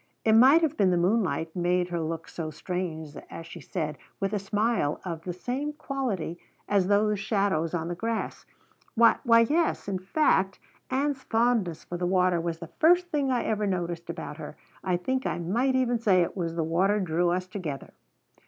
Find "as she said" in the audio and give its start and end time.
3.29-3.99